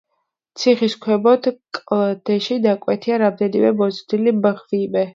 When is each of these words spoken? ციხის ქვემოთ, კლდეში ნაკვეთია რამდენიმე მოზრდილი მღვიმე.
ციხის 0.61 0.95
ქვემოთ, 1.03 1.51
კლდეში 1.79 2.59
ნაკვეთია 2.67 3.23
რამდენიმე 3.27 3.75
მოზრდილი 3.85 4.39
მღვიმე. 4.45 5.09